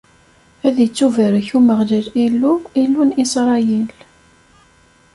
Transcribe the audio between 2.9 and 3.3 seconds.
n